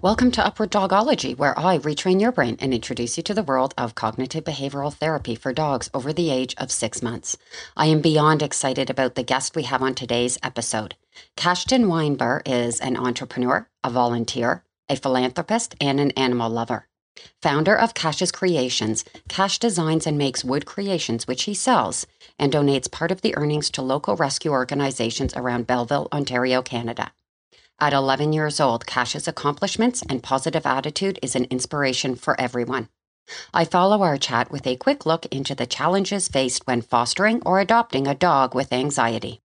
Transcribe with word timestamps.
Welcome 0.00 0.30
to 0.32 0.46
Upward 0.46 0.70
Dogology, 0.70 1.36
where 1.36 1.58
I 1.58 1.78
retrain 1.78 2.20
your 2.20 2.30
brain 2.30 2.56
and 2.60 2.72
introduce 2.72 3.16
you 3.16 3.24
to 3.24 3.34
the 3.34 3.42
world 3.42 3.74
of 3.76 3.96
cognitive 3.96 4.44
behavioral 4.44 4.94
therapy 4.94 5.34
for 5.34 5.52
dogs 5.52 5.90
over 5.92 6.12
the 6.12 6.30
age 6.30 6.54
of 6.56 6.70
six 6.70 7.02
months. 7.02 7.36
I 7.76 7.86
am 7.86 8.00
beyond 8.00 8.40
excited 8.40 8.90
about 8.90 9.16
the 9.16 9.24
guest 9.24 9.56
we 9.56 9.64
have 9.64 9.82
on 9.82 9.96
today's 9.96 10.38
episode. 10.40 10.94
Kashtan 11.36 11.88
Weinberg 11.88 12.42
is 12.46 12.78
an 12.78 12.96
entrepreneur, 12.96 13.68
a 13.82 13.90
volunteer, 13.90 14.62
a 14.88 14.94
philanthropist, 14.94 15.74
and 15.80 15.98
an 15.98 16.12
animal 16.12 16.48
lover. 16.48 16.86
Founder 17.42 17.76
of 17.76 17.92
Cash's 17.92 18.30
Creations, 18.30 19.04
Cash 19.28 19.58
designs 19.58 20.06
and 20.06 20.16
makes 20.16 20.44
wood 20.44 20.64
creations 20.64 21.26
which 21.26 21.42
he 21.42 21.54
sells 21.54 22.06
and 22.38 22.52
donates 22.52 22.88
part 22.88 23.10
of 23.10 23.22
the 23.22 23.36
earnings 23.36 23.68
to 23.70 23.82
local 23.82 24.14
rescue 24.14 24.52
organizations 24.52 25.34
around 25.34 25.66
Belleville, 25.66 26.06
Ontario, 26.12 26.62
Canada. 26.62 27.10
At 27.80 27.92
11 27.92 28.32
years 28.32 28.58
old, 28.58 28.86
Cash's 28.86 29.28
accomplishments 29.28 30.02
and 30.08 30.20
positive 30.20 30.66
attitude 30.66 31.16
is 31.22 31.36
an 31.36 31.44
inspiration 31.44 32.16
for 32.16 32.38
everyone. 32.40 32.88
I 33.54 33.64
follow 33.64 34.02
our 34.02 34.16
chat 34.16 34.50
with 34.50 34.66
a 34.66 34.74
quick 34.74 35.06
look 35.06 35.26
into 35.26 35.54
the 35.54 35.66
challenges 35.66 36.26
faced 36.26 36.66
when 36.66 36.82
fostering 36.82 37.40
or 37.46 37.60
adopting 37.60 38.08
a 38.08 38.16
dog 38.16 38.52
with 38.52 38.72
anxiety. 38.72 39.40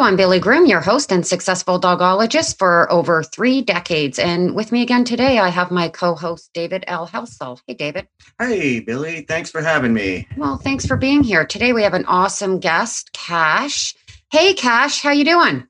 Hello, 0.00 0.08
I'm 0.08 0.16
Billy 0.16 0.40
Grimm, 0.40 0.64
your 0.64 0.80
host 0.80 1.12
and 1.12 1.26
successful 1.26 1.78
dogologist 1.78 2.58
for 2.58 2.90
over 2.90 3.22
three 3.22 3.60
decades. 3.60 4.18
And 4.18 4.54
with 4.54 4.72
me 4.72 4.80
again 4.80 5.04
today, 5.04 5.38
I 5.38 5.50
have 5.50 5.70
my 5.70 5.90
co 5.90 6.14
host, 6.14 6.48
David 6.54 6.84
L. 6.86 7.04
Helsel. 7.04 7.60
Hey, 7.66 7.74
David. 7.74 8.08
Hey, 8.38 8.80
Billy. 8.80 9.26
Thanks 9.28 9.50
for 9.50 9.60
having 9.60 9.92
me. 9.92 10.26
Well, 10.38 10.56
thanks 10.56 10.86
for 10.86 10.96
being 10.96 11.22
here. 11.22 11.44
Today 11.44 11.74
we 11.74 11.82
have 11.82 11.92
an 11.92 12.06
awesome 12.06 12.60
guest, 12.60 13.12
Cash. 13.12 13.94
Hey, 14.32 14.54
Cash, 14.54 15.02
how 15.02 15.10
you 15.10 15.26
doing? 15.26 15.66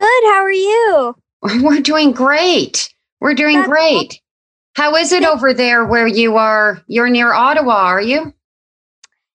Good. 0.00 0.24
How 0.24 0.42
are 0.42 0.50
you? 0.50 1.14
We're 1.62 1.78
doing 1.78 2.10
great. 2.10 2.92
We're 3.20 3.34
doing 3.34 3.58
That's 3.58 3.68
great. 3.68 4.20
How 4.74 4.96
is 4.96 5.12
it 5.12 5.22
over 5.22 5.54
there 5.54 5.84
where 5.84 6.08
you 6.08 6.38
are? 6.38 6.82
You're 6.88 7.08
near 7.08 7.32
Ottawa, 7.32 7.84
are 7.84 8.02
you? 8.02 8.34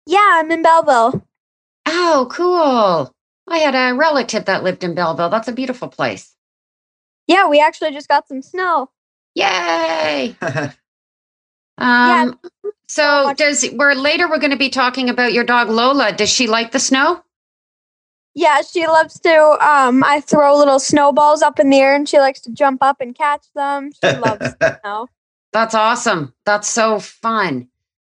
Yeah, 0.07 0.27
I'm 0.27 0.49
in 0.49 0.63
Belleville. 0.63 1.23
Oh, 1.85 2.27
cool. 2.31 3.14
I 3.47 3.59
had 3.59 3.75
a 3.75 3.95
relative 3.95 4.45
that 4.45 4.63
lived 4.63 4.83
in 4.83 4.95
Belleville. 4.95 5.29
That's 5.29 5.47
a 5.47 5.53
beautiful 5.53 5.87
place. 5.87 6.35
Yeah, 7.27 7.47
we 7.47 7.59
actually 7.59 7.91
just 7.91 8.07
got 8.07 8.27
some 8.27 8.41
snow. 8.41 8.89
Yay. 9.35 10.35
Yeah. 11.77 12.27
Um, 12.29 12.39
so 12.87 13.33
does 13.35 13.65
we're 13.73 13.95
later 13.95 14.29
we're 14.29 14.39
going 14.39 14.51
to 14.51 14.57
be 14.57 14.69
talking 14.69 15.09
about 15.09 15.33
your 15.33 15.43
dog 15.43 15.69
Lola. 15.69 16.13
Does 16.13 16.29
she 16.29 16.47
like 16.47 16.71
the 16.71 16.79
snow? 16.79 17.21
Yeah, 18.33 18.61
she 18.61 18.87
loves 18.87 19.19
to. 19.21 19.57
Um, 19.65 20.03
I 20.03 20.21
throw 20.21 20.57
little 20.57 20.79
snowballs 20.79 21.41
up 21.41 21.59
in 21.59 21.69
the 21.69 21.79
air, 21.79 21.95
and 21.95 22.07
she 22.07 22.19
likes 22.19 22.41
to 22.41 22.51
jump 22.51 22.81
up 22.81 23.01
and 23.01 23.15
catch 23.15 23.45
them. 23.55 23.91
She 23.91 24.09
loves 24.09 24.55
snow. 24.81 25.07
That's 25.51 25.73
awesome. 25.75 26.33
That's 26.45 26.67
so 26.67 26.99
fun. 26.99 27.69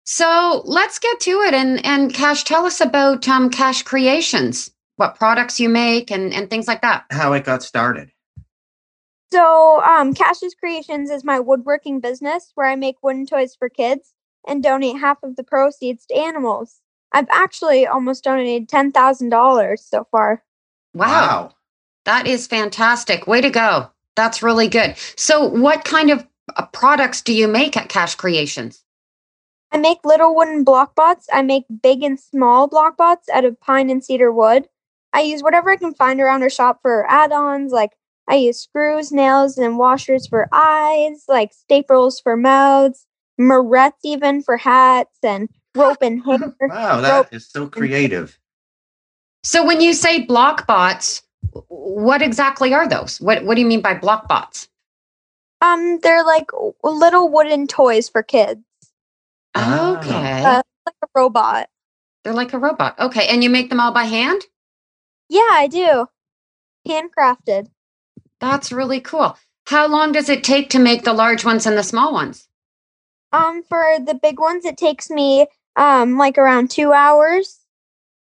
So 0.04 0.62
let's 0.64 0.98
get 0.98 1.20
to 1.20 1.40
it 1.42 1.54
and 1.54 1.84
and 1.86 2.12
Cash, 2.12 2.44
tell 2.44 2.66
us 2.66 2.80
about 2.80 3.28
um, 3.28 3.48
Cash 3.50 3.82
Creations, 3.82 4.70
what 5.00 5.16
products 5.16 5.58
you 5.58 5.70
make 5.70 6.10
and 6.10 6.32
and 6.34 6.50
things 6.50 6.68
like 6.68 6.82
that. 6.82 7.06
How 7.10 7.32
it 7.32 7.44
got 7.44 7.62
started. 7.62 8.12
So, 9.32 9.80
um, 9.82 10.12
Cash's 10.12 10.54
Creations 10.54 11.08
is 11.08 11.24
my 11.24 11.40
woodworking 11.40 12.00
business 12.00 12.52
where 12.54 12.68
I 12.68 12.76
make 12.76 12.96
wooden 13.02 13.26
toys 13.26 13.56
for 13.56 13.68
kids 13.68 14.12
and 14.46 14.62
donate 14.62 14.98
half 14.98 15.22
of 15.22 15.36
the 15.36 15.44
proceeds 15.44 16.04
to 16.06 16.16
animals. 16.16 16.80
I've 17.12 17.28
actually 17.30 17.86
almost 17.86 18.24
donated 18.24 18.68
ten 18.68 18.92
thousand 18.92 19.30
dollars 19.30 19.82
so 19.82 20.06
far. 20.10 20.44
Wow, 20.92 21.54
that 22.04 22.26
is 22.26 22.46
fantastic. 22.46 23.26
Way 23.26 23.40
to 23.40 23.50
go. 23.50 23.90
That's 24.16 24.42
really 24.42 24.68
good. 24.68 24.96
So 25.16 25.46
what 25.46 25.84
kind 25.84 26.10
of 26.10 26.26
uh, 26.56 26.66
products 26.66 27.22
do 27.22 27.32
you 27.32 27.48
make 27.48 27.76
at 27.76 27.88
Cash 27.88 28.16
Creations? 28.16 28.84
I 29.72 29.78
make 29.78 30.04
little 30.04 30.34
wooden 30.34 30.64
block 30.64 30.94
bots. 30.94 31.26
I 31.32 31.42
make 31.42 31.64
big 31.82 32.02
and 32.02 32.18
small 32.20 32.66
block 32.66 32.96
bots 32.98 33.28
out 33.30 33.44
of 33.44 33.58
pine 33.60 33.88
and 33.88 34.04
cedar 34.04 34.32
wood. 34.32 34.68
I 35.12 35.22
use 35.22 35.42
whatever 35.42 35.70
I 35.70 35.76
can 35.76 35.94
find 35.94 36.20
around 36.20 36.42
our 36.42 36.50
shop 36.50 36.80
for 36.82 37.06
add 37.08 37.32
ons. 37.32 37.72
Like 37.72 37.92
I 38.28 38.36
use 38.36 38.58
screws, 38.60 39.10
nails, 39.12 39.58
and 39.58 39.78
washers 39.78 40.26
for 40.26 40.48
eyes, 40.52 41.24
like 41.28 41.52
staples 41.52 42.20
for 42.20 42.36
mouths, 42.36 43.06
marrettes 43.38 44.04
even 44.04 44.42
for 44.42 44.56
hats, 44.56 45.18
and 45.22 45.48
rope 45.74 45.98
and 46.02 46.24
hair. 46.24 46.54
Wow, 46.60 47.00
that 47.00 47.32
is 47.32 47.48
so 47.48 47.66
creative. 47.68 48.38
So 49.42 49.64
when 49.66 49.80
you 49.80 49.94
say 49.94 50.22
block 50.24 50.66
bots, 50.66 51.22
what 51.68 52.22
exactly 52.22 52.74
are 52.74 52.86
those? 52.88 53.20
What 53.20 53.44
what 53.44 53.54
do 53.54 53.60
you 53.62 53.66
mean 53.66 53.80
by 53.80 53.94
block 53.94 54.28
bots? 54.28 54.68
Um, 55.62 55.98
they're 56.02 56.24
like 56.24 56.50
little 56.82 57.28
wooden 57.28 57.66
toys 57.66 58.08
for 58.08 58.22
kids, 58.22 58.60
Ah. 59.54 59.98
Okay. 59.98 60.42
Uh, 60.44 60.62
like 60.86 60.94
a 61.02 61.06
robot. 61.14 61.68
They're 62.24 62.32
like 62.34 62.52
a 62.52 62.58
robot. 62.58 62.98
Okay, 62.98 63.26
and 63.28 63.42
you 63.42 63.50
make 63.50 63.70
them 63.70 63.80
all 63.80 63.92
by 63.92 64.04
hand? 64.04 64.42
Yeah, 65.30 65.48
I 65.52 65.68
do. 65.68 66.08
Handcrafted. 66.86 67.68
That's 68.40 68.72
really 68.72 69.00
cool. 69.00 69.38
How 69.66 69.86
long 69.86 70.10
does 70.10 70.28
it 70.28 70.42
take 70.42 70.70
to 70.70 70.80
make 70.80 71.04
the 71.04 71.12
large 71.12 71.44
ones 71.44 71.66
and 71.66 71.78
the 71.78 71.84
small 71.84 72.12
ones? 72.12 72.48
Um, 73.32 73.62
for 73.62 73.98
the 74.04 74.14
big 74.14 74.40
ones, 74.40 74.64
it 74.64 74.76
takes 74.76 75.08
me 75.08 75.46
um 75.76 76.18
like 76.18 76.36
around 76.36 76.70
two 76.70 76.92
hours, 76.92 77.60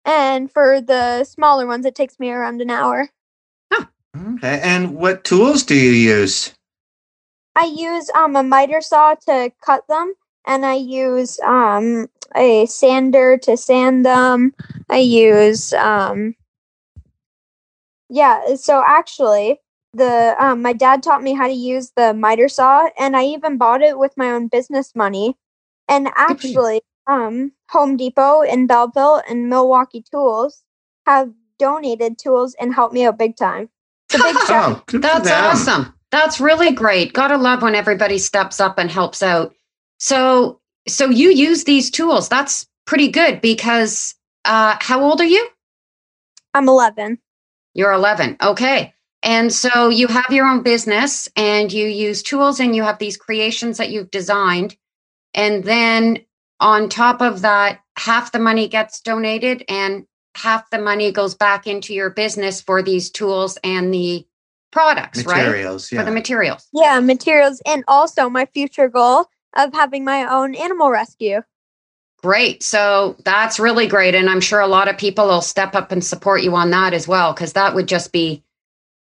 and 0.06 0.52
for 0.52 0.82
the 0.82 1.24
smaller 1.24 1.66
ones, 1.66 1.86
it 1.86 1.96
takes 1.96 2.20
me 2.20 2.30
around 2.30 2.62
an 2.62 2.70
hour. 2.70 3.10
Okay. 4.16 4.60
And 4.62 4.96
what 4.96 5.24
tools 5.24 5.64
do 5.64 5.76
you 5.76 5.92
use? 5.92 6.54
I 7.56 7.66
use 7.66 8.12
um 8.14 8.36
a 8.36 8.44
miter 8.44 8.82
saw 8.82 9.16
to 9.16 9.52
cut 9.66 9.88
them, 9.88 10.14
and 10.46 10.64
I 10.64 10.76
use 10.76 11.40
um 11.40 12.08
a 12.36 12.68
sander 12.68 13.38
to 13.40 13.58
sand 13.58 14.06
them. 14.06 14.54
I 14.90 14.98
use 14.98 15.74
um 15.74 16.36
yeah. 18.10 18.56
So 18.56 18.84
actually, 18.86 19.60
the 19.94 20.36
um 20.40 20.62
my 20.62 20.74
dad 20.74 21.02
taught 21.04 21.24
me 21.24 21.34
how 21.34 21.48
to 21.48 21.54
use 21.54 21.92
the 21.96 22.14
miter 22.14 22.50
saw, 22.50 22.90
and 22.98 23.16
I 23.16 23.26
even 23.26 23.58
bought 23.58 23.82
it 23.82 23.98
with 23.98 24.14
my 24.18 24.32
own 24.32 24.48
business 24.48 24.96
money. 24.96 25.38
And 25.88 26.10
actually, 26.16 26.82
um 27.08 27.52
Home 27.70 27.98
Depot 27.98 28.42
in 28.42 28.68
Belleville 28.68 29.22
and 29.30 29.50
Milwaukee 29.50 30.04
Tools 30.12 30.64
have 31.06 31.32
donated 31.58 32.18
tools 32.18 32.56
and 32.60 32.74
helped 32.74 32.94
me 32.94 33.06
out 33.06 33.18
big 33.18 33.36
time. 33.36 33.70
It's 34.10 34.20
a 34.20 34.24
big 34.24 34.38
shout. 34.48 34.84
Oh, 34.94 35.00
That's 35.00 35.30
awesome. 35.30 35.94
That's 36.12 36.40
really 36.40 36.72
great. 36.72 37.14
Gotta 37.14 37.38
love 37.38 37.62
when 37.62 37.76
everybody 37.76 38.18
steps 38.18 38.60
up 38.60 38.78
and 38.80 38.90
helps 38.90 39.22
out. 39.22 39.54
So 40.00 40.60
so 40.88 41.10
you 41.10 41.32
use 41.32 41.66
these 41.66 41.92
tools. 41.92 42.30
That's 42.30 42.68
pretty 42.86 43.10
good 43.10 43.42
because 43.42 44.16
uh 44.46 44.78
how 44.80 45.02
old 45.02 45.22
are 45.22 45.26
you? 45.26 45.48
I'm 46.56 46.68
11. 46.68 47.20
You're 47.74 47.92
11. 47.92 48.38
Okay. 48.42 48.94
And 49.22 49.52
so 49.52 49.90
you 49.90 50.08
have 50.08 50.32
your 50.32 50.48
own 50.48 50.64
business 50.64 51.28
and 51.36 51.72
you 51.72 51.88
use 51.88 52.24
tools 52.24 52.60
and 52.60 52.76
you 52.76 52.84
have 52.84 53.00
these 53.00 53.18
creations 53.18 53.78
that 53.78 53.90
you've 53.90 54.12
designed. 54.12 54.78
And 55.34 55.64
then 55.64 56.20
on 56.60 56.90
top 56.90 57.22
of 57.22 57.42
that, 57.42 57.82
half 57.98 58.32
the 58.32 58.40
money 58.40 58.68
gets 58.68 59.02
donated 59.02 59.64
and 59.68 60.06
half 60.36 60.70
the 60.70 60.80
money 60.80 61.12
goes 61.12 61.36
back 61.36 61.68
into 61.68 61.94
your 61.94 62.10
business 62.10 62.62
for 62.62 62.82
these 62.82 63.10
tools 63.10 63.58
and 63.64 63.94
the 63.94 64.26
products, 64.72 65.26
right? 65.26 65.46
Materials. 65.46 65.92
Yeah. 65.92 66.00
For 66.00 66.06
the 66.06 66.12
materials. 66.12 66.68
Yeah, 66.74 67.00
materials 67.00 67.62
and 67.66 67.84
also 67.88 68.30
my 68.30 68.46
future 68.46 68.88
goal 68.88 69.26
of 69.58 69.74
having 69.74 70.06
my 70.06 70.32
own 70.32 70.56
animal 70.56 70.92
rescue. 70.92 71.42
Great. 72.22 72.64
So 72.64 73.16
that's 73.24 73.60
really 73.60 73.88
great. 73.88 74.14
And 74.14 74.30
I'm 74.30 74.42
sure 74.42 74.60
a 74.60 74.68
lot 74.68 74.90
of 74.90 74.98
people 74.98 75.28
will 75.28 75.42
step 75.42 75.74
up 75.74 75.92
and 75.92 76.04
support 76.04 76.44
you 76.44 76.54
on 76.56 76.70
that 76.72 76.94
as 76.94 77.08
well, 77.08 77.34
because 77.34 77.54
that 77.54 77.74
would 77.76 77.88
just 77.88 78.12
be 78.12 78.44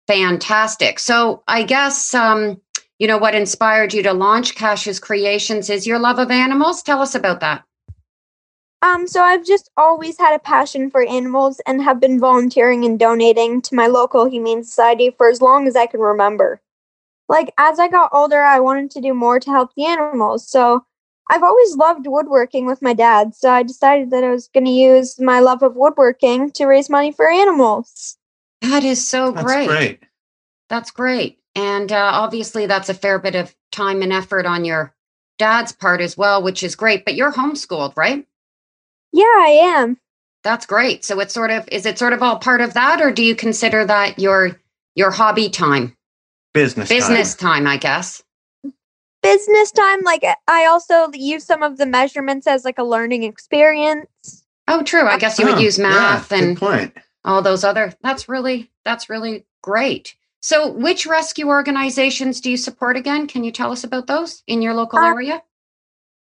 fantastic. 0.06 0.98
So 0.98 1.42
I 1.48 1.64
guess, 1.64 2.14
um, 2.14 2.60
you 2.98 3.08
know, 3.08 3.18
what 3.18 3.34
inspired 3.34 3.94
you 3.94 4.02
to 4.04 4.12
launch 4.12 4.54
Cash's 4.54 5.00
Creations 5.00 5.70
is 5.70 5.86
your 5.86 5.98
love 5.98 6.18
of 6.18 6.30
animals. 6.30 6.82
Tell 6.82 7.02
us 7.02 7.14
about 7.14 7.40
that. 7.40 7.64
Um, 8.82 9.06
so 9.06 9.22
I've 9.22 9.44
just 9.44 9.70
always 9.76 10.18
had 10.18 10.34
a 10.34 10.38
passion 10.38 10.90
for 10.90 11.02
animals 11.02 11.60
and 11.66 11.82
have 11.82 12.00
been 12.00 12.18
volunteering 12.18 12.84
and 12.84 12.98
donating 12.98 13.60
to 13.62 13.74
my 13.74 13.88
local 13.88 14.24
humane 14.24 14.64
society 14.64 15.10
for 15.18 15.28
as 15.28 15.42
long 15.42 15.66
as 15.66 15.76
I 15.76 15.86
can 15.86 16.00
remember. 16.00 16.60
Like 17.28 17.52
as 17.58 17.78
I 17.78 17.88
got 17.88 18.10
older, 18.12 18.42
I 18.42 18.58
wanted 18.60 18.90
to 18.92 19.00
do 19.00 19.14
more 19.14 19.38
to 19.38 19.50
help 19.50 19.74
the 19.74 19.84
animals. 19.84 20.48
So 20.48 20.84
I've 21.30 21.44
always 21.44 21.76
loved 21.76 22.08
woodworking 22.08 22.66
with 22.66 22.82
my 22.82 22.92
dad, 22.92 23.36
so 23.36 23.50
I 23.50 23.62
decided 23.62 24.10
that 24.10 24.24
I 24.24 24.30
was 24.30 24.48
going 24.48 24.64
to 24.64 24.70
use 24.70 25.20
my 25.20 25.38
love 25.38 25.62
of 25.62 25.76
woodworking 25.76 26.50
to 26.52 26.66
raise 26.66 26.90
money 26.90 27.12
for 27.12 27.30
animals. 27.30 28.18
That 28.62 28.82
is 28.82 29.06
so 29.06 29.30
That's 29.30 29.44
great. 29.46 29.68
great. 29.68 30.02
That's 30.68 30.90
great. 30.90 31.38
And 31.54 31.92
uh, 31.92 32.10
obviously, 32.14 32.66
that's 32.66 32.88
a 32.88 32.94
fair 32.94 33.20
bit 33.20 33.36
of 33.36 33.54
time 33.70 34.02
and 34.02 34.12
effort 34.12 34.44
on 34.44 34.64
your 34.64 34.92
dad's 35.38 35.72
part 35.72 36.00
as 36.00 36.16
well, 36.16 36.42
which 36.42 36.64
is 36.64 36.74
great. 36.74 37.04
But 37.04 37.14
you're 37.14 37.32
homeschooled, 37.32 37.96
right? 37.96 38.26
Yeah, 39.12 39.24
I 39.24 39.60
am. 39.78 39.98
That's 40.42 40.66
great. 40.66 41.04
So 41.04 41.20
it's 41.20 41.34
sort 41.34 41.50
of 41.50 41.68
is 41.70 41.86
it 41.86 41.98
sort 41.98 42.12
of 42.12 42.22
all 42.22 42.38
part 42.38 42.60
of 42.60 42.74
that, 42.74 43.00
or 43.00 43.12
do 43.12 43.22
you 43.22 43.36
consider 43.36 43.84
that 43.84 44.18
your 44.18 44.58
your 44.96 45.10
hobby 45.10 45.48
time, 45.48 45.96
Business. 46.54 46.88
time. 46.88 46.98
business 46.98 47.34
time? 47.34 47.66
I 47.66 47.76
guess. 47.76 48.22
Business 49.22 49.70
time, 49.70 50.00
like 50.02 50.24
I 50.48 50.66
also 50.66 51.10
use 51.12 51.44
some 51.44 51.62
of 51.62 51.76
the 51.76 51.86
measurements 51.86 52.46
as 52.46 52.64
like 52.64 52.78
a 52.78 52.84
learning 52.84 53.22
experience. 53.24 54.44
Oh, 54.66 54.82
true. 54.82 55.06
I 55.06 55.18
guess 55.18 55.38
you 55.38 55.46
would 55.46 55.56
Oh, 55.56 55.58
use 55.58 55.78
math 55.78 56.30
good 56.30 56.42
and 56.42 56.56
point. 56.56 56.94
all 57.24 57.42
those 57.42 57.64
other. 57.64 57.92
That's 58.02 58.28
really 58.28 58.70
that's 58.84 59.10
really 59.10 59.44
great. 59.62 60.14
So, 60.42 60.68
which 60.72 61.06
rescue 61.06 61.48
organizations 61.48 62.40
do 62.40 62.50
you 62.50 62.56
support 62.56 62.96
again? 62.96 63.26
Can 63.26 63.44
you 63.44 63.52
tell 63.52 63.72
us 63.72 63.84
about 63.84 64.06
those 64.06 64.42
in 64.46 64.62
your 64.62 64.72
local 64.72 64.98
Uh, 64.98 65.08
area? 65.08 65.42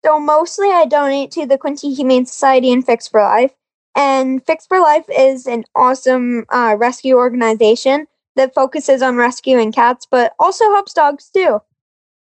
So 0.03 0.19
mostly 0.19 0.69
I 0.69 0.85
donate 0.85 1.31
to 1.31 1.45
the 1.45 1.57
Quinte 1.57 1.95
Humane 1.95 2.25
Society 2.25 2.73
and 2.73 2.85
Fix 2.85 3.07
for 3.07 3.21
Life. 3.21 3.53
And 3.95 4.45
Fix 4.45 4.65
for 4.65 4.79
Life 4.81 5.05
is 5.09 5.45
an 5.47 5.63
awesome 5.75 6.45
uh, 6.49 6.75
rescue 6.77 7.15
organization 7.15 8.07
that 8.35 8.53
focuses 8.53 9.01
on 9.01 9.15
rescuing 9.15 9.71
cats, 9.71 10.07
but 10.09 10.33
also 10.39 10.65
helps 10.71 10.93
dogs 10.93 11.29
too. 11.29 11.61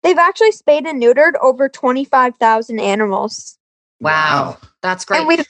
They've 0.04 0.18
actually 0.18 0.52
spayed 0.54 0.86
and 0.86 1.02
neutered 1.02 1.34
over 1.42 1.68
25,000 1.68 2.80
animals. 2.80 3.58
Wow, 4.00 4.58
that's 4.82 5.06
great. 5.06 5.20
And 5.20 5.28
we've, 5.28 5.46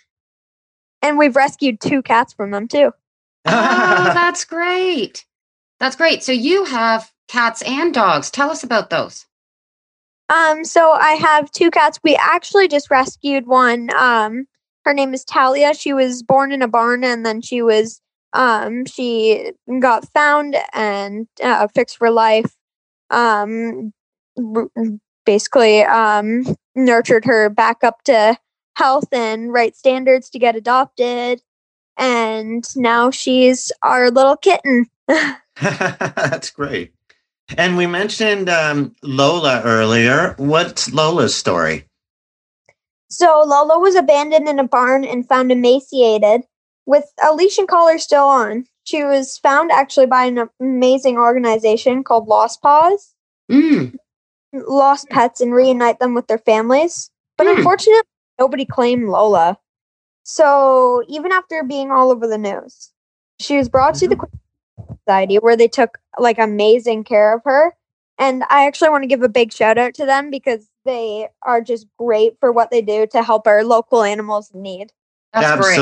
and 1.02 1.18
we've 1.18 1.36
rescued 1.36 1.80
two 1.80 2.02
cats 2.02 2.34
from 2.34 2.52
them 2.52 2.68
too. 2.68 2.92
oh, 3.46 4.12
that's 4.14 4.46
great. 4.46 5.26
That's 5.80 5.96
great. 5.96 6.24
So 6.24 6.32
you 6.32 6.66
have 6.66 7.12
cats 7.28 7.62
and 7.62 7.94
dogs. 7.94 8.30
Tell 8.32 8.50
us 8.50 8.64
about 8.64 8.90
those. 8.90 9.26
Um, 10.30 10.64
so 10.64 10.92
I 10.92 11.14
have 11.14 11.52
two 11.52 11.72
cats. 11.72 12.00
We 12.04 12.16
actually 12.16 12.68
just 12.68 12.92
rescued 12.92 13.48
one. 13.48 13.90
Um, 13.96 14.46
her 14.86 14.94
name 14.94 15.14
is 15.14 15.24
Talia. 15.24 15.74
She 15.74 15.94
was 15.94 16.24
born 16.24 16.52
in 16.52 16.62
a 16.62 16.68
barn 16.68 17.04
and 17.04 17.26
then 17.26 17.42
she 17.42 17.62
was 17.62 18.02
um 18.34 18.86
she 18.86 19.52
got 19.80 20.08
found 20.14 20.56
and 20.74 21.28
uh, 21.44 21.68
fixed 21.68 21.98
for 21.98 22.12
life. 22.12 22.56
Um, 23.10 23.92
r- 23.92 23.92
basically 25.26 25.84
um 25.84 26.44
nurtured 26.76 27.26
her 27.26 27.50
back 27.50 27.84
up 27.84 28.04
to 28.04 28.38
health 28.76 29.08
and 29.12 29.52
right 29.52 29.76
standards 29.76 30.30
to 30.30 30.40
get 30.40 30.56
adopted. 30.56 31.42
And 31.98 32.64
now 32.76 33.12
she's 33.12 33.72
our 33.84 34.10
little 34.10 34.38
kitten. 34.38 34.88
That's 35.62 36.50
great. 36.50 36.94
And 37.58 37.76
we 37.76 37.88
mentioned 37.88 38.50
um, 38.50 38.96
Lola 39.04 39.62
earlier. 39.66 40.36
What's 40.38 40.94
Lola's 40.94 41.36
story? 41.36 41.86
So 43.10 43.44
Lola 43.46 43.80
was 43.80 43.96
abandoned 43.96 44.48
in 44.48 44.60
a 44.60 44.68
barn 44.68 45.04
and 45.04 45.28
found 45.28 45.52
emaciated 45.52 46.44
with 46.86 47.06
a 47.22 47.34
leash 47.34 47.58
and 47.58 47.68
collar 47.68 47.98
still 47.98 48.26
on. 48.26 48.66
She 48.84 49.04
was 49.04 49.38
found 49.40 49.72
actually 49.72 50.06
by 50.06 50.26
an 50.26 50.48
amazing 50.60 51.18
organization 51.18 52.04
called 52.04 52.28
Lost 52.28 52.62
Paws, 52.62 53.14
Mm, 53.50 53.96
Lost 54.54 55.10
Pets, 55.10 55.42
and 55.42 55.54
reunite 55.54 56.00
them 56.00 56.16
with 56.16 56.28
their 56.28 56.38
families. 56.40 57.12
But 57.38 57.48
Hmm. 57.48 57.58
unfortunately, 57.58 58.02
nobody 58.40 58.66
claimed 58.66 59.10
Lola. 59.10 59.58
So 60.24 61.04
even 61.08 61.32
after 61.32 61.64
being 61.64 61.92
all 61.92 62.12
over 62.12 62.28
the 62.28 62.38
news, 62.38 62.92
she 63.40 63.58
was 63.58 63.70
brought 63.70 63.96
to 63.96 64.08
the 64.08 64.16
Quinte 64.16 64.40
Society 65.06 65.38
where 65.38 65.56
they 65.58 65.68
took 65.68 65.98
like 66.18 66.38
amazing 66.40 67.04
care 67.04 67.34
of 67.36 67.42
her. 67.46 67.76
And 68.18 68.44
I 68.50 68.68
actually 68.68 68.90
want 68.90 69.04
to 69.04 69.08
give 69.08 69.24
a 69.24 69.30
big 69.30 69.54
shout 69.54 69.78
out 69.78 69.94
to 69.96 70.06
them 70.06 70.30
because 70.30 70.68
they 70.86 71.30
are 71.44 71.62
just 71.62 71.88
great 71.98 72.38
for 72.40 72.52
what 72.52 72.70
they 72.70 72.82
do 72.82 73.08
to 73.08 73.24
help 73.24 73.48
our 73.48 73.64
local 73.64 74.04
animals 74.04 74.52
in 74.52 74.62
need. 74.62 74.92
that's 75.34 75.46
great. 75.58 75.76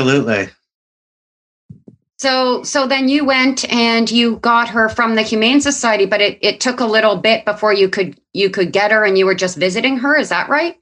So, 2.18 2.64
so 2.64 2.86
then 2.88 3.08
you 3.08 3.24
went 3.24 3.70
and 3.72 4.10
you 4.10 4.36
got 4.36 4.68
her 4.70 4.88
from 4.88 5.14
the 5.14 5.22
Humane 5.22 5.60
Society, 5.60 6.04
but 6.04 6.20
it, 6.20 6.38
it 6.42 6.58
took 6.58 6.80
a 6.80 6.84
little 6.84 7.16
bit 7.16 7.44
before 7.44 7.72
you 7.72 7.88
could 7.88 8.20
you 8.32 8.50
could 8.50 8.72
get 8.72 8.90
her, 8.90 9.04
and 9.04 9.16
you 9.16 9.24
were 9.24 9.34
just 9.34 9.56
visiting 9.56 9.98
her. 9.98 10.16
Is 10.16 10.28
that 10.30 10.48
right? 10.48 10.76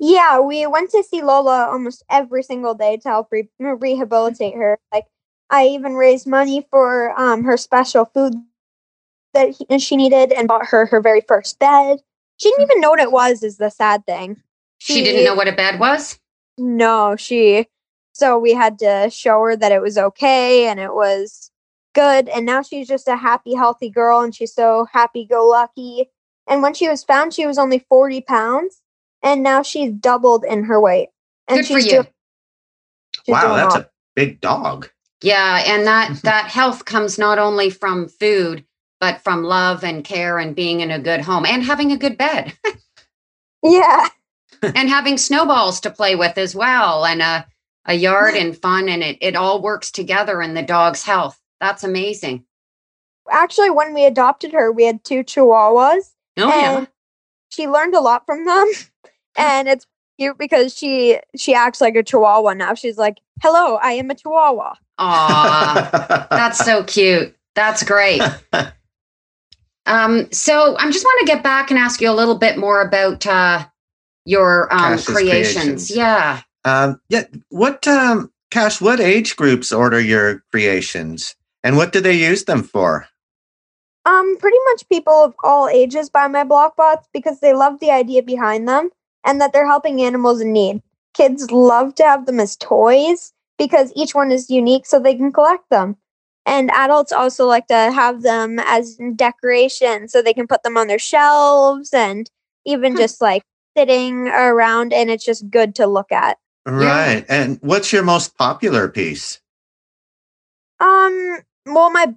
Yeah, 0.00 0.40
we 0.40 0.66
went 0.66 0.90
to 0.90 1.04
see 1.04 1.22
Lola 1.22 1.68
almost 1.70 2.02
every 2.10 2.42
single 2.42 2.74
day 2.74 2.96
to 2.96 3.08
help 3.08 3.28
re- 3.30 3.48
rehabilitate 3.58 4.54
her. 4.54 4.78
Like, 4.92 5.06
I 5.50 5.66
even 5.66 5.94
raised 5.94 6.26
money 6.26 6.66
for 6.70 7.18
um, 7.20 7.44
her 7.44 7.56
special 7.56 8.06
food 8.06 8.34
that 9.34 9.50
he- 9.50 9.78
she 9.78 9.96
needed 9.96 10.32
and 10.32 10.48
bought 10.48 10.66
her 10.66 10.86
her 10.86 11.00
very 11.00 11.20
first 11.20 11.58
bed. 11.60 12.00
She 12.38 12.50
didn't 12.50 12.70
even 12.70 12.80
know 12.80 12.90
what 12.90 13.00
it 13.00 13.12
was. 13.12 13.42
Is 13.44 13.58
the 13.58 13.70
sad 13.70 14.04
thing. 14.04 14.42
She 14.78 15.04
didn't 15.04 15.24
know 15.24 15.34
what 15.34 15.46
a 15.46 15.52
bed 15.52 15.78
was. 15.78 16.18
No, 16.58 17.14
she. 17.14 17.68
So 18.20 18.38
we 18.38 18.52
had 18.52 18.78
to 18.80 19.08
show 19.10 19.40
her 19.44 19.56
that 19.56 19.72
it 19.72 19.80
was 19.80 19.96
okay 19.96 20.66
and 20.66 20.78
it 20.78 20.92
was 20.92 21.50
good. 21.94 22.28
And 22.28 22.44
now 22.44 22.60
she's 22.60 22.86
just 22.86 23.08
a 23.08 23.16
happy, 23.16 23.54
healthy 23.54 23.88
girl 23.88 24.20
and 24.20 24.34
she's 24.34 24.52
so 24.52 24.86
happy 24.92 25.24
go 25.24 25.48
lucky. 25.48 26.10
And 26.46 26.60
when 26.62 26.74
she 26.74 26.86
was 26.86 27.02
found, 27.02 27.32
she 27.32 27.46
was 27.46 27.56
only 27.56 27.78
40 27.88 28.20
pounds 28.20 28.82
and 29.22 29.42
now 29.42 29.62
she's 29.62 29.90
doubled 29.92 30.44
in 30.44 30.64
her 30.64 30.78
weight. 30.78 31.08
And 31.48 31.60
Good 31.60 31.66
for 31.68 31.78
you. 31.78 31.90
doing- 31.90 32.06
she's 33.24 33.32
wow, 33.32 33.56
that's 33.56 33.74
well. 33.76 33.84
a 33.84 33.90
big 34.14 34.42
dog. 34.42 34.90
Yeah, 35.22 35.62
and 35.66 35.86
that 35.86 36.20
that 36.22 36.50
health 36.50 36.84
comes 36.84 37.18
not 37.18 37.38
only 37.38 37.70
from 37.70 38.06
food, 38.06 38.66
but 39.00 39.22
from 39.22 39.44
love 39.44 39.82
and 39.82 40.04
care 40.04 40.38
and 40.38 40.54
being 40.54 40.80
in 40.80 40.90
a 40.90 40.98
good 40.98 41.22
home 41.22 41.46
and 41.46 41.62
having 41.62 41.90
a 41.90 41.96
good 41.96 42.18
bed 42.18 42.52
Yeah. 43.62 44.08
and 44.62 44.90
having 44.90 45.16
snowballs 45.16 45.80
to 45.80 45.90
play 45.90 46.16
with 46.16 46.36
as 46.36 46.54
well 46.54 47.06
and 47.06 47.22
a 47.22 47.46
a 47.86 47.94
yard 47.94 48.34
and 48.34 48.56
fun 48.56 48.88
and 48.88 49.02
it 49.02 49.18
it 49.20 49.36
all 49.36 49.62
works 49.62 49.90
together 49.90 50.40
in 50.42 50.54
the 50.54 50.62
dog's 50.62 51.02
health. 51.02 51.40
That's 51.60 51.84
amazing. 51.84 52.44
Actually, 53.30 53.70
when 53.70 53.94
we 53.94 54.04
adopted 54.04 54.52
her, 54.52 54.72
we 54.72 54.84
had 54.84 55.04
two 55.04 55.22
chihuahuas 55.22 56.12
Oh 56.38 56.48
yeah. 56.48 56.86
she 57.50 57.68
learned 57.68 57.94
a 57.94 58.00
lot 58.00 58.24
from 58.26 58.44
them. 58.44 58.66
and 59.36 59.68
it's 59.68 59.86
cute 60.18 60.38
because 60.38 60.76
she 60.76 61.18
she 61.36 61.54
acts 61.54 61.80
like 61.80 61.96
a 61.96 62.02
chihuahua 62.02 62.54
now. 62.54 62.74
She's 62.74 62.98
like, 62.98 63.18
"Hello, 63.42 63.76
I 63.76 63.92
am 63.92 64.10
a 64.10 64.14
chihuahua." 64.14 64.74
Aw. 64.98 66.26
That's 66.30 66.58
so 66.58 66.84
cute. 66.84 67.34
That's 67.54 67.82
great. 67.82 68.22
Um, 69.86 70.30
so 70.30 70.76
I 70.78 70.88
just 70.90 71.04
want 71.04 71.20
to 71.20 71.26
get 71.26 71.42
back 71.42 71.70
and 71.70 71.78
ask 71.78 72.00
you 72.00 72.08
a 72.10 72.12
little 72.12 72.36
bit 72.38 72.58
more 72.58 72.80
about 72.80 73.26
uh, 73.26 73.66
your 74.24 74.72
um, 74.72 74.98
creations. 74.98 75.06
creations. 75.06 75.90
Yeah. 75.90 76.42
Um, 76.64 77.00
yeah. 77.08 77.24
What, 77.48 77.86
um, 77.86 78.30
Cash, 78.50 78.80
what 78.80 79.00
age 79.00 79.36
groups 79.36 79.72
order 79.72 80.00
your 80.00 80.42
creations 80.50 81.36
and 81.62 81.76
what 81.76 81.92
do 81.92 82.00
they 82.00 82.14
use 82.14 82.44
them 82.44 82.62
for? 82.62 83.06
Um, 84.06 84.36
pretty 84.38 84.56
much 84.70 84.88
people 84.88 85.12
of 85.12 85.34
all 85.44 85.68
ages 85.68 86.10
buy 86.10 86.26
my 86.26 86.42
block 86.42 86.76
bots 86.76 87.06
because 87.12 87.40
they 87.40 87.52
love 87.52 87.80
the 87.80 87.90
idea 87.90 88.22
behind 88.22 88.66
them 88.66 88.90
and 89.24 89.40
that 89.40 89.52
they're 89.52 89.66
helping 89.66 90.02
animals 90.02 90.40
in 90.40 90.52
need. 90.52 90.82
Kids 91.14 91.50
love 91.50 91.94
to 91.96 92.02
have 92.04 92.26
them 92.26 92.40
as 92.40 92.56
toys 92.56 93.32
because 93.58 93.92
each 93.94 94.14
one 94.14 94.32
is 94.32 94.50
unique 94.50 94.86
so 94.86 94.98
they 94.98 95.14
can 95.14 95.32
collect 95.32 95.68
them. 95.70 95.96
And 96.46 96.70
adults 96.70 97.12
also 97.12 97.46
like 97.46 97.66
to 97.66 97.74
have 97.74 98.22
them 98.22 98.58
as 98.58 98.98
decoration 99.14 100.08
so 100.08 100.22
they 100.22 100.32
can 100.32 100.46
put 100.46 100.62
them 100.62 100.76
on 100.78 100.86
their 100.86 100.98
shelves 100.98 101.92
and 101.92 102.28
even 102.64 102.92
Hmm. 102.92 102.98
just 102.98 103.20
like 103.20 103.42
sitting 103.76 104.28
around 104.28 104.92
and 104.92 105.10
it's 105.10 105.24
just 105.24 105.50
good 105.50 105.74
to 105.76 105.86
look 105.86 106.10
at. 106.10 106.38
Right. 106.70 107.24
And 107.28 107.58
what's 107.62 107.92
your 107.92 108.02
most 108.02 108.36
popular 108.36 108.88
piece? 108.88 109.40
Um, 110.78 111.38
well, 111.66 111.90
my 111.90 112.14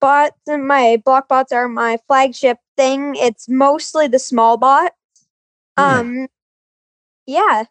bots 0.00 0.40
and 0.46 0.66
my 0.66 1.00
block 1.04 1.28
bots 1.28 1.52
are 1.52 1.68
my 1.68 1.98
flagship 2.06 2.58
thing. 2.76 3.14
It's 3.16 3.48
mostly 3.48 4.08
the 4.08 4.18
small 4.18 4.56
bots. 4.56 4.94
Hmm. 5.78 5.84
Um, 5.84 6.28
yeah. 7.26 7.64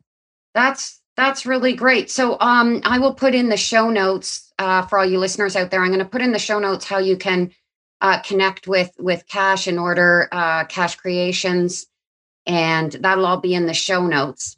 That's 0.54 1.02
that's 1.16 1.46
really 1.46 1.74
great. 1.74 2.10
So 2.10 2.38
um 2.40 2.82
I 2.84 3.00
will 3.00 3.14
put 3.14 3.36
in 3.36 3.50
the 3.50 3.58
show 3.58 3.90
notes 3.90 4.52
uh 4.60 4.84
for 4.84 5.00
all 5.00 5.06
you 5.06 5.20
listeners 5.20 5.56
out 5.56 5.72
there. 5.72 5.82
I'm 5.82 5.90
going 5.90 6.00
to 6.00 6.06
put 6.06 6.22
in 6.22 6.32
the 6.32 6.40
show 6.40 6.60
notes 6.60 6.86
how 6.86 6.98
you 6.98 7.18
can 7.18 7.52
uh 8.02 8.20
connect 8.22 8.68
with 8.68 8.92
with 9.00 9.28
Cash 9.28 9.68
and 9.68 9.80
order 9.80 10.28
uh 10.32 10.66
Cash 10.66 10.96
Creations 10.96 11.86
and 12.46 12.92
that'll 12.94 13.26
all 13.26 13.40
be 13.40 13.54
in 13.54 13.68
the 13.68 13.74
show 13.74 14.06
notes. 14.06 14.58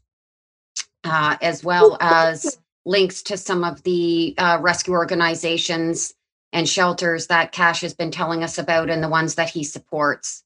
Uh 1.06 1.38
as 1.42 1.64
well 1.64 1.98
as 2.02 2.58
links 2.86 3.22
to 3.24 3.38
some 3.38 3.64
of 3.64 3.84
the 3.84 4.34
uh 4.38 4.58
rescue 4.62 4.94
organizations 4.94 6.14
and 6.54 6.68
shelters 6.68 7.28
that 7.28 7.52
Cash 7.52 7.82
has 7.82 7.94
been 7.94 8.12
telling 8.12 8.44
us 8.44 8.58
about 8.58 8.90
and 8.90 9.04
the 9.04 9.10
ones 9.10 9.36
that 9.36 9.50
he 9.50 9.64
supports. 9.64 10.44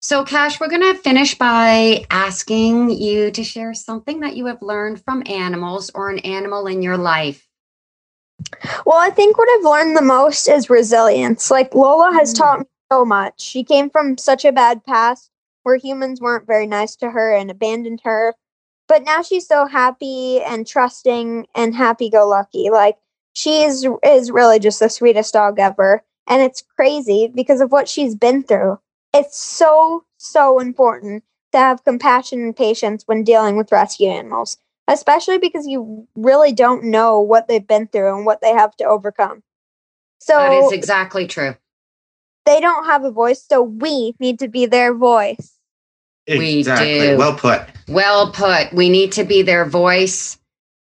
So, 0.00 0.24
Cash, 0.24 0.60
we're 0.60 0.68
going 0.68 0.94
to 0.94 0.94
finish 0.94 1.36
by 1.36 2.06
asking 2.10 2.90
you 2.90 3.30
to 3.32 3.44
share 3.44 3.74
something 3.74 4.20
that 4.20 4.34
you 4.36 4.46
have 4.46 4.62
learned 4.62 5.04
from 5.04 5.22
animals 5.26 5.90
or 5.94 6.08
an 6.08 6.20
animal 6.20 6.66
in 6.68 6.80
your 6.82 6.96
life. 6.96 7.46
Well, 8.86 8.96
I 8.98 9.10
think 9.10 9.36
what 9.36 9.48
I've 9.58 9.64
learned 9.64 9.96
the 9.96 10.02
most 10.02 10.48
is 10.48 10.70
resilience. 10.70 11.50
Like 11.50 11.74
Lola 11.74 12.12
has 12.14 12.32
Mm. 12.32 12.38
taught 12.38 12.58
me 12.60 12.66
so 12.90 13.04
much. 13.04 13.40
She 13.40 13.62
came 13.64 13.90
from 13.90 14.16
such 14.16 14.44
a 14.44 14.52
bad 14.52 14.84
past 14.84 15.30
where 15.64 15.76
humans 15.76 16.20
weren't 16.20 16.46
very 16.46 16.66
nice 16.66 16.96
to 16.96 17.10
her 17.10 17.34
and 17.34 17.50
abandoned 17.50 18.00
her. 18.04 18.34
But 18.90 19.04
now 19.04 19.22
she's 19.22 19.46
so 19.46 19.66
happy 19.66 20.42
and 20.42 20.66
trusting 20.66 21.46
and 21.54 21.76
happy 21.76 22.10
go 22.10 22.28
lucky. 22.28 22.70
Like 22.70 22.98
she 23.34 23.62
is 23.62 23.86
is 24.04 24.32
really 24.32 24.58
just 24.58 24.80
the 24.80 24.90
sweetest 24.90 25.32
dog 25.32 25.60
ever. 25.60 26.02
And 26.26 26.42
it's 26.42 26.64
crazy 26.76 27.30
because 27.32 27.60
of 27.60 27.70
what 27.70 27.88
she's 27.88 28.16
been 28.16 28.42
through. 28.42 28.80
It's 29.14 29.40
so, 29.40 30.04
so 30.18 30.58
important 30.58 31.22
to 31.52 31.58
have 31.58 31.84
compassion 31.84 32.40
and 32.40 32.56
patience 32.56 33.04
when 33.06 33.22
dealing 33.22 33.56
with 33.56 33.70
rescue 33.72 34.08
animals, 34.08 34.56
especially 34.88 35.38
because 35.38 35.68
you 35.68 36.08
really 36.16 36.52
don't 36.52 36.84
know 36.84 37.20
what 37.20 37.46
they've 37.46 37.66
been 37.66 37.86
through 37.86 38.16
and 38.16 38.26
what 38.26 38.40
they 38.40 38.50
have 38.52 38.76
to 38.78 38.84
overcome. 38.84 39.44
So 40.18 40.36
that 40.36 40.52
is 40.64 40.72
exactly 40.72 41.28
true. 41.28 41.54
they 42.44 42.60
don't 42.60 42.86
have 42.86 43.04
a 43.04 43.12
voice, 43.12 43.44
so 43.48 43.62
we 43.62 44.14
need 44.18 44.40
to 44.40 44.48
be 44.48 44.66
their 44.66 44.94
voice. 44.94 45.59
We 46.28 46.58
Exactly. 46.58 47.00
do. 47.00 47.16
Well 47.18 47.34
put. 47.34 47.62
Well 47.88 48.30
put. 48.32 48.72
We 48.72 48.88
need 48.88 49.12
to 49.12 49.24
be 49.24 49.42
their 49.42 49.64
voice. 49.64 50.38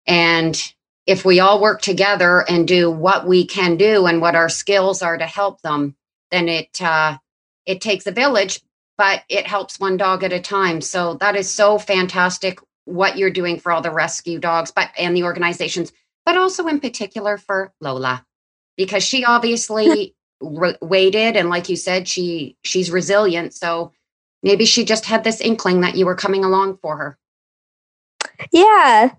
And 0.06 0.60
if 1.06 1.24
we 1.24 1.40
all 1.40 1.60
work 1.60 1.82
together 1.82 2.44
and 2.48 2.66
do 2.66 2.90
what 2.90 3.26
we 3.26 3.44
can 3.44 3.76
do 3.76 4.06
and 4.06 4.20
what 4.20 4.36
our 4.36 4.48
skills 4.48 5.02
are 5.02 5.18
to 5.18 5.26
help 5.26 5.60
them, 5.62 5.96
then 6.30 6.48
it 6.48 6.80
uh, 6.80 7.18
it 7.66 7.80
takes 7.80 8.06
a 8.06 8.12
village, 8.12 8.60
but 8.98 9.22
it 9.28 9.46
helps 9.46 9.80
one 9.80 9.96
dog 9.96 10.22
at 10.24 10.32
a 10.32 10.40
time. 10.40 10.80
So 10.80 11.14
that 11.14 11.36
is 11.36 11.52
so 11.52 11.78
fantastic 11.78 12.60
what 12.84 13.16
you're 13.16 13.30
doing 13.30 13.58
for 13.58 13.72
all 13.72 13.82
the 13.82 13.90
rescue 13.90 14.38
dogs, 14.38 14.70
but 14.70 14.90
and 14.98 15.16
the 15.16 15.24
organizations, 15.24 15.92
but 16.24 16.36
also 16.36 16.66
in 16.66 16.80
particular 16.80 17.36
for 17.36 17.72
Lola, 17.80 18.24
because 18.76 19.02
she 19.04 19.24
obviously 19.24 20.14
re- 20.40 20.76
waited, 20.80 21.36
and 21.36 21.48
like 21.48 21.68
you 21.68 21.76
said, 21.76 22.06
she 22.08 22.56
she's 22.62 22.90
resilient. 22.90 23.54
So 23.54 23.92
maybe 24.42 24.64
she 24.64 24.84
just 24.84 25.06
had 25.06 25.24
this 25.24 25.40
inkling 25.40 25.80
that 25.82 25.96
you 25.96 26.06
were 26.06 26.14
coming 26.14 26.44
along 26.44 26.78
for 26.78 26.96
her. 26.96 27.18
Yeah. 28.50 29.12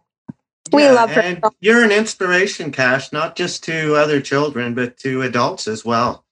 We 0.71 0.83
Yeah, 0.83 0.91
love 0.93 1.11
her. 1.11 1.21
And 1.21 1.43
you're 1.59 1.83
an 1.83 1.91
inspiration, 1.91 2.71
Cash, 2.71 3.11
not 3.11 3.35
just 3.35 3.63
to 3.65 3.95
other 3.95 4.19
children, 4.21 4.73
but 4.73 4.97
to 4.97 5.21
adults 5.21 5.67
as 5.67 5.85
well. 5.85 6.25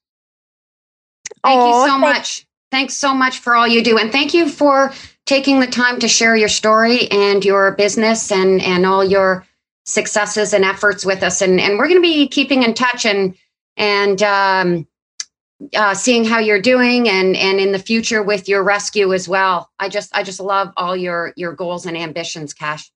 Thank 1.43 1.61
you 1.61 1.73
so 1.73 1.87
thank- 1.87 2.01
much. 2.01 2.47
Thanks 2.71 2.95
so 2.95 3.13
much 3.13 3.39
for 3.39 3.55
all 3.55 3.67
you 3.67 3.83
do. 3.83 3.97
And 3.97 4.11
thank 4.13 4.33
you 4.33 4.47
for 4.47 4.93
taking 5.25 5.59
the 5.59 5.67
time 5.67 5.99
to 5.99 6.07
share 6.07 6.37
your 6.37 6.47
story 6.47 7.11
and 7.11 7.43
your 7.43 7.71
business 7.73 8.31
and, 8.31 8.61
and 8.61 8.85
all 8.85 9.03
your 9.03 9.45
successes 9.85 10.53
and 10.53 10.63
efforts 10.63 11.05
with 11.05 11.21
us. 11.21 11.41
And, 11.41 11.59
and 11.59 11.77
we're 11.77 11.89
going 11.89 12.01
to 12.01 12.01
be 12.01 12.27
keeping 12.29 12.63
in 12.63 12.73
touch 12.73 13.05
and, 13.05 13.35
and, 13.75 14.23
um, 14.23 14.87
uh, 15.75 15.93
seeing 15.93 16.25
how 16.25 16.39
you're 16.39 16.61
doing 16.61 17.09
and, 17.09 17.35
and 17.35 17.59
in 17.59 17.71
the 17.71 17.79
future 17.79 18.23
with 18.23 18.47
your 18.47 18.63
rescue 18.63 19.13
as 19.13 19.27
well. 19.27 19.69
I 19.79 19.89
just, 19.89 20.15
I 20.15 20.23
just 20.23 20.39
love 20.39 20.71
all 20.77 20.95
your, 20.95 21.33
your 21.35 21.53
goals 21.53 21.85
and 21.85 21.97
ambitions, 21.97 22.53
Cash. 22.53 22.91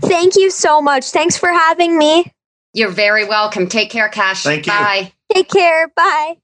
Thank 0.00 0.36
you 0.36 0.50
so 0.50 0.80
much. 0.80 1.10
Thanks 1.10 1.36
for 1.36 1.50
having 1.50 1.98
me. 1.98 2.32
You're 2.72 2.90
very 2.90 3.26
welcome. 3.26 3.68
Take 3.68 3.90
care, 3.90 4.08
Cash. 4.08 4.44
Thank 4.44 4.66
you. 4.66 4.72
Bye. 4.72 5.12
Take 5.32 5.48
care. 5.48 5.88
Bye. 5.88 6.36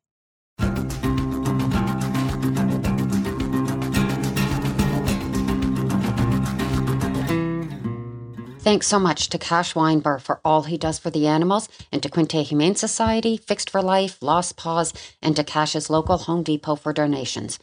Thanks 8.66 8.88
so 8.88 8.98
much 8.98 9.28
to 9.28 9.38
Cash 9.38 9.76
Weinberg 9.76 10.22
for 10.22 10.40
all 10.44 10.64
he 10.64 10.76
does 10.76 10.98
for 10.98 11.08
the 11.08 11.28
animals, 11.28 11.68
and 11.92 12.02
to 12.02 12.08
Quinte 12.08 12.42
Humane 12.42 12.74
Society, 12.74 13.36
Fixed 13.36 13.70
for 13.70 13.80
Life, 13.80 14.20
Lost 14.20 14.56
Paws, 14.56 14.92
and 15.22 15.36
to 15.36 15.44
Cash's 15.44 15.88
local 15.88 16.18
Home 16.18 16.42
Depot 16.42 16.74
for 16.74 16.92
donations. 16.92 17.60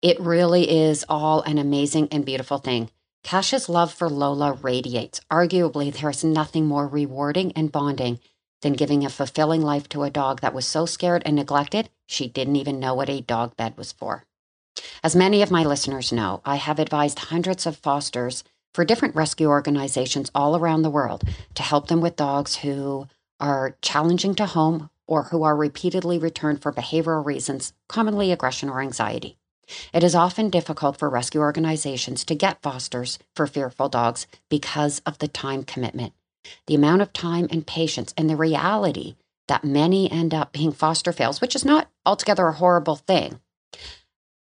It 0.00 0.20
really 0.20 0.70
is 0.70 1.04
all 1.08 1.42
an 1.42 1.58
amazing 1.58 2.06
and 2.12 2.24
beautiful 2.24 2.58
thing. 2.58 2.88
Cash's 3.24 3.68
love 3.68 3.92
for 3.92 4.08
Lola 4.08 4.52
radiates. 4.52 5.20
Arguably, 5.28 5.92
there 5.92 6.08
is 6.08 6.22
nothing 6.22 6.66
more 6.66 6.86
rewarding 6.86 7.50
and 7.56 7.72
bonding 7.72 8.20
than 8.62 8.74
giving 8.74 9.04
a 9.04 9.10
fulfilling 9.10 9.62
life 9.62 9.88
to 9.88 10.04
a 10.04 10.10
dog 10.10 10.40
that 10.42 10.54
was 10.54 10.66
so 10.66 10.86
scared 10.86 11.24
and 11.26 11.34
neglected 11.34 11.90
she 12.06 12.28
didn't 12.28 12.54
even 12.54 12.78
know 12.78 12.94
what 12.94 13.10
a 13.10 13.22
dog 13.22 13.56
bed 13.56 13.76
was 13.76 13.90
for. 13.90 14.24
As 15.02 15.16
many 15.16 15.42
of 15.42 15.50
my 15.50 15.64
listeners 15.64 16.12
know, 16.12 16.42
I 16.44 16.54
have 16.54 16.78
advised 16.78 17.18
hundreds 17.18 17.66
of 17.66 17.76
fosters 17.76 18.44
for 18.78 18.84
different 18.84 19.16
rescue 19.16 19.48
organizations 19.48 20.30
all 20.36 20.54
around 20.54 20.82
the 20.82 20.88
world 20.88 21.24
to 21.52 21.64
help 21.64 21.88
them 21.88 22.00
with 22.00 22.14
dogs 22.14 22.58
who 22.58 23.08
are 23.40 23.76
challenging 23.82 24.36
to 24.36 24.46
home 24.46 24.88
or 25.08 25.24
who 25.24 25.42
are 25.42 25.56
repeatedly 25.56 26.16
returned 26.16 26.62
for 26.62 26.72
behavioral 26.72 27.26
reasons, 27.26 27.72
commonly 27.88 28.30
aggression 28.30 28.68
or 28.68 28.80
anxiety. 28.80 29.36
It 29.92 30.04
is 30.04 30.14
often 30.14 30.48
difficult 30.48 30.96
for 30.96 31.10
rescue 31.10 31.40
organizations 31.40 32.24
to 32.26 32.36
get 32.36 32.62
fosters 32.62 33.18
for 33.34 33.48
fearful 33.48 33.88
dogs 33.88 34.28
because 34.48 35.02
of 35.04 35.18
the 35.18 35.26
time 35.26 35.64
commitment, 35.64 36.12
the 36.68 36.76
amount 36.76 37.02
of 37.02 37.12
time 37.12 37.48
and 37.50 37.66
patience, 37.66 38.14
and 38.16 38.30
the 38.30 38.36
reality 38.36 39.16
that 39.48 39.64
many 39.64 40.08
end 40.08 40.32
up 40.32 40.52
being 40.52 40.70
foster 40.70 41.10
fails, 41.10 41.40
which 41.40 41.56
is 41.56 41.64
not 41.64 41.90
altogether 42.06 42.46
a 42.46 42.52
horrible 42.52 42.94
thing. 42.94 43.40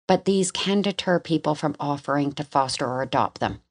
But 0.07 0.25
these 0.25 0.51
can 0.51 0.83
deter 0.83 1.19
people 1.19 1.55
from 1.55 1.75
offering 1.79 2.33
to 2.33 2.43
foster 2.43 2.85
or 2.85 3.01
adopt 3.01 3.39
them. 3.39 3.61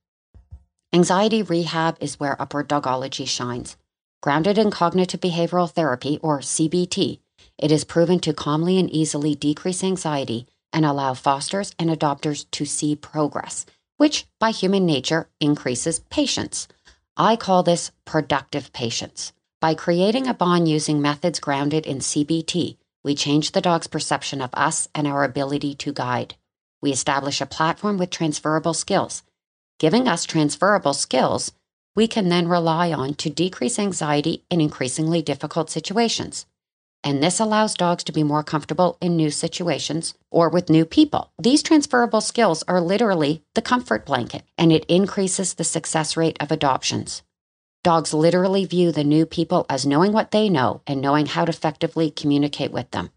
Anxiety 0.97 1.43
rehab 1.43 1.99
is 2.01 2.19
where 2.19 2.41
upward 2.41 2.71
dogology 2.71 3.29
shines. 3.29 3.77
Grounded 4.23 4.57
in 4.57 4.71
cognitive 4.71 5.21
behavioral 5.21 5.71
therapy, 5.71 6.19
or 6.23 6.41
CBT, 6.41 7.19
it 7.59 7.71
is 7.71 7.85
proven 7.85 8.19
to 8.21 8.33
calmly 8.33 8.79
and 8.79 8.89
easily 8.89 9.35
decrease 9.35 9.85
anxiety 9.85 10.47
and 10.73 10.87
allow 10.87 11.13
fosters 11.13 11.75
and 11.79 11.91
adopters 11.91 12.47
to 12.53 12.65
see 12.65 12.97
progress, 12.97 13.67
which 13.99 14.25
by 14.41 14.51
human 14.51 14.87
nature 14.87 15.29
increases 15.39 15.99
patience. 16.09 16.67
I 17.15 17.37
call 17.37 17.63
this 17.63 17.91
productive 18.07 18.73
patience. 18.73 19.35
By 19.61 19.75
creating 19.75 20.27
a 20.27 20.33
bond 20.33 20.67
using 20.67 21.03
methods 21.03 21.41
grounded 21.41 21.85
in 21.85 21.99
CBT, 21.99 22.79
we 23.05 23.15
change 23.15 23.53
the 23.53 23.61
dog's 23.61 23.87
perception 23.87 24.41
of 24.41 24.49
us 24.55 24.89
and 24.95 25.07
our 25.07 25.25
ability 25.25 25.75
to 25.75 25.93
guide. 25.93 26.37
We 26.81 26.91
establish 26.91 27.43
a 27.43 27.45
platform 27.45 27.99
with 27.99 28.09
transferable 28.09 28.73
skills. 28.73 29.23
Giving 29.79 30.09
us 30.09 30.25
transferable 30.25 30.95
skills, 30.95 31.53
we 31.95 32.09
can 32.09 32.31
then 32.31 32.49
rely 32.49 32.93
on 32.93 33.13
to 33.17 33.29
decrease 33.29 33.79
anxiety 33.79 34.43
in 34.51 34.63
increasingly 34.63 35.21
difficult 35.21 35.69
situations. 35.69 36.47
And 37.05 37.23
this 37.23 37.39
allows 37.39 37.75
dogs 37.75 38.03
to 38.05 38.13
be 38.13 38.23
more 38.23 38.43
comfortable 38.43 38.97
in 39.03 39.17
new 39.17 39.31
situations 39.31 40.15
or 40.31 40.49
with 40.49 40.71
new 40.71 40.87
people. 40.87 41.31
These 41.39 41.63
transferable 41.63 42.23
skills 42.23 42.65
are 42.67 42.81
literally 42.81 43.43
the 43.55 43.61
comfort 43.61 44.07
blanket, 44.07 44.45
and 44.57 44.73
it 44.73 44.87
increases 44.87 45.55
the 45.55 45.63
success 45.65 46.17
rate 46.17 46.39
of 46.41 46.51
adoptions. 46.51 47.23
Dogs 47.85 48.15
literally 48.15 48.65
view 48.65 48.93
the 48.93 49.05
new 49.05 49.27
people 49.27 49.67
as 49.69 49.87
knowing 49.87 50.13
what 50.13 50.31
they 50.31 50.49
know 50.49 50.81
and 50.87 51.03
knowing 51.03 51.27
how 51.27 51.45
to 51.45 51.51
effectively 51.51 52.11
communicate 52.11 52.73
with 52.73 52.91
them. 52.93 53.11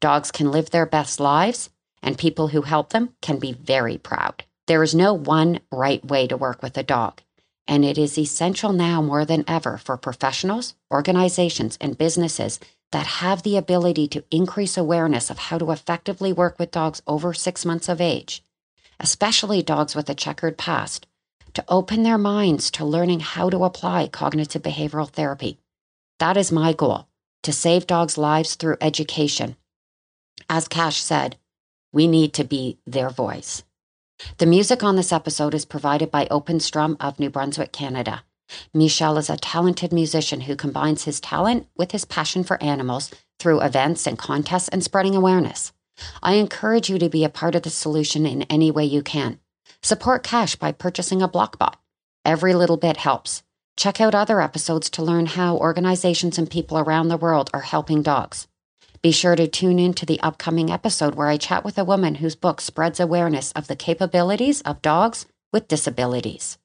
Dogs 0.00 0.30
can 0.30 0.50
live 0.50 0.70
their 0.70 0.86
best 0.86 1.20
lives, 1.20 1.68
and 2.02 2.16
people 2.16 2.48
who 2.48 2.62
help 2.62 2.90
them 2.90 3.10
can 3.20 3.38
be 3.38 3.52
very 3.52 3.98
proud. 3.98 4.44
There 4.66 4.82
is 4.82 4.94
no 4.94 5.14
one 5.14 5.60
right 5.72 6.04
way 6.04 6.26
to 6.26 6.36
work 6.36 6.62
with 6.62 6.76
a 6.78 6.82
dog, 6.82 7.22
and 7.66 7.84
it 7.84 7.98
is 7.98 8.18
essential 8.18 8.72
now 8.72 9.02
more 9.02 9.24
than 9.24 9.44
ever 9.48 9.78
for 9.78 9.96
professionals, 9.96 10.74
organizations, 10.92 11.76
and 11.80 11.98
businesses 11.98 12.60
that 12.92 13.06
have 13.06 13.42
the 13.42 13.56
ability 13.56 14.08
to 14.08 14.24
increase 14.30 14.76
awareness 14.76 15.30
of 15.30 15.38
how 15.38 15.58
to 15.58 15.70
effectively 15.70 16.32
work 16.32 16.58
with 16.58 16.70
dogs 16.70 17.02
over 17.06 17.32
six 17.32 17.64
months 17.64 17.88
of 17.88 18.00
age, 18.00 18.42
especially 18.98 19.62
dogs 19.62 19.94
with 19.94 20.10
a 20.10 20.14
checkered 20.14 20.58
past, 20.58 21.06
to 21.54 21.64
open 21.68 22.02
their 22.02 22.18
minds 22.18 22.70
to 22.70 22.84
learning 22.84 23.20
how 23.20 23.50
to 23.50 23.64
apply 23.64 24.08
cognitive 24.08 24.62
behavioral 24.62 25.08
therapy. 25.08 25.58
That 26.18 26.36
is 26.36 26.52
my 26.52 26.72
goal 26.72 27.08
to 27.42 27.52
save 27.52 27.86
dogs' 27.86 28.18
lives 28.18 28.54
through 28.54 28.76
education. 28.80 29.56
As 30.48 30.68
Cash 30.68 31.00
said, 31.00 31.36
we 31.92 32.06
need 32.06 32.34
to 32.34 32.44
be 32.44 32.78
their 32.86 33.08
voice. 33.08 33.62
The 34.38 34.46
music 34.46 34.82
on 34.82 34.96
this 34.96 35.12
episode 35.12 35.54
is 35.54 35.64
provided 35.64 36.10
by 36.10 36.26
Open 36.30 36.60
Strum 36.60 36.96
of 37.00 37.18
New 37.18 37.30
Brunswick, 37.30 37.72
Canada. 37.72 38.24
Michel 38.74 39.16
is 39.18 39.30
a 39.30 39.36
talented 39.36 39.92
musician 39.92 40.42
who 40.42 40.56
combines 40.56 41.04
his 41.04 41.20
talent 41.20 41.68
with 41.76 41.92
his 41.92 42.04
passion 42.04 42.42
for 42.42 42.62
animals 42.62 43.10
through 43.38 43.60
events 43.60 44.06
and 44.06 44.18
contests 44.18 44.68
and 44.68 44.82
spreading 44.82 45.14
awareness. 45.14 45.72
I 46.22 46.34
encourage 46.34 46.88
you 46.90 46.98
to 46.98 47.08
be 47.08 47.24
a 47.24 47.28
part 47.28 47.54
of 47.54 47.62
the 47.62 47.70
solution 47.70 48.26
in 48.26 48.42
any 48.42 48.70
way 48.70 48.84
you 48.84 49.02
can. 49.02 49.38
Support 49.82 50.22
Cash 50.22 50.56
by 50.56 50.72
purchasing 50.72 51.22
a 51.22 51.28
Blockbot. 51.28 51.74
Every 52.24 52.54
little 52.54 52.76
bit 52.76 52.96
helps. 52.98 53.42
Check 53.76 54.00
out 54.00 54.14
other 54.14 54.40
episodes 54.40 54.90
to 54.90 55.02
learn 55.02 55.26
how 55.26 55.56
organizations 55.56 56.36
and 56.38 56.50
people 56.50 56.78
around 56.78 57.08
the 57.08 57.16
world 57.16 57.48
are 57.54 57.60
helping 57.60 58.02
dogs. 58.02 58.46
Be 59.02 59.12
sure 59.12 59.34
to 59.34 59.48
tune 59.48 59.78
in 59.78 59.94
to 59.94 60.04
the 60.04 60.20
upcoming 60.20 60.70
episode 60.70 61.14
where 61.14 61.28
I 61.28 61.38
chat 61.38 61.64
with 61.64 61.78
a 61.78 61.84
woman 61.84 62.16
whose 62.16 62.36
book 62.36 62.60
spreads 62.60 63.00
awareness 63.00 63.50
of 63.52 63.66
the 63.66 63.76
capabilities 63.76 64.60
of 64.60 64.82
dogs 64.82 65.24
with 65.54 65.68
disabilities. 65.68 66.58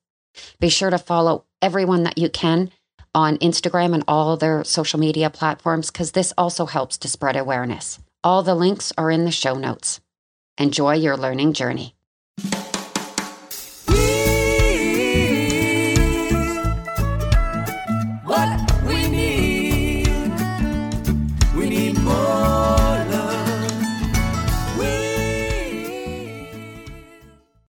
Be 0.60 0.68
sure 0.68 0.89
to 0.89 0.98
follow 0.98 1.46
everyone 1.62 2.04
that 2.04 2.18
you 2.18 2.30
can 2.30 2.72
on 3.13 3.38
Instagram 3.38 3.94
and 3.94 4.04
all 4.06 4.36
their 4.36 4.65
social 4.65 5.00
media 5.00 5.30
platforms 5.30 5.89
because 5.89 6.12
this 6.12 6.34
also 6.38 6.65
helps 6.65 6.98
to 6.98 7.08
spread 7.08 7.38
awareness. 7.38 8.00
All 8.22 8.44
the 8.44 8.56
links 8.56 8.92
are 8.98 9.10
in 9.10 9.24
the 9.24 9.32
show 9.32 9.56
notes. 9.56 10.01
Enjoy 10.58 10.94
your 10.94 11.15
learning 11.15 11.54
journey. 11.54 11.95